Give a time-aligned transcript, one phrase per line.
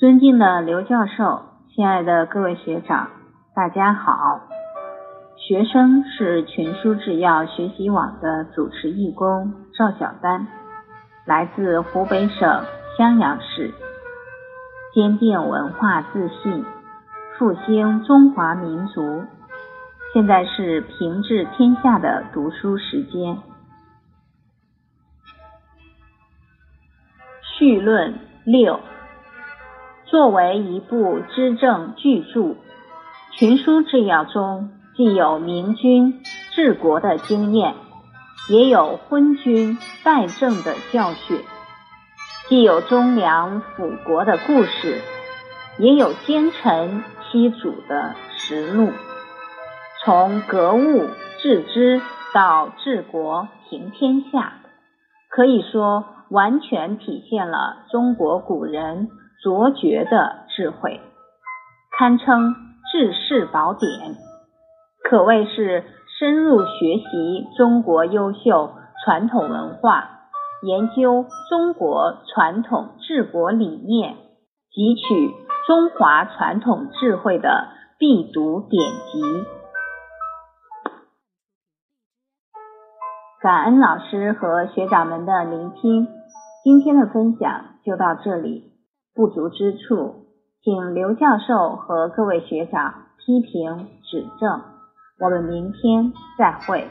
[0.00, 1.42] 尊敬的刘教授，
[1.74, 3.10] 亲爱的各位学长，
[3.54, 4.40] 大家好。
[5.36, 10.46] 学生是群书制药学习网的主持义工赵小丹，
[11.26, 12.64] 来自湖北省
[12.96, 13.74] 襄阳市，
[14.94, 16.64] 坚定文化自信，
[17.38, 19.24] 复兴中华民族。
[20.14, 23.36] 现在是平治天下的读书时间。
[27.42, 28.80] 序论六。
[30.10, 32.40] 作为一部知政巨著，
[33.30, 37.76] 《群书治要》中既有明君治国的经验，
[38.48, 41.38] 也有昏君败政的教训；
[42.48, 45.00] 既有忠良辅国的故事，
[45.78, 48.90] 也有奸臣欺主的实录。
[50.02, 51.06] 从格物
[51.38, 52.02] 致知
[52.34, 54.54] 到治国平天下，
[55.28, 59.08] 可以说完全体现了中国古人。
[59.42, 61.00] 卓绝的智慧，
[61.96, 62.54] 堪称
[62.92, 64.16] 治世宝典，
[65.02, 65.84] 可谓是
[66.18, 70.28] 深入学习中国优秀传统文化，
[70.62, 74.16] 研究中国传统治国理念，
[74.70, 75.34] 汲取
[75.66, 77.68] 中华传统智慧的
[77.98, 79.46] 必读典籍。
[83.40, 86.08] 感恩老师和学长们的聆听，
[86.62, 88.66] 今天的分享就到这里。
[89.14, 90.26] 不足之处，
[90.62, 94.60] 请刘教授和各位学长批评指正。
[95.18, 96.88] 我们明天再会。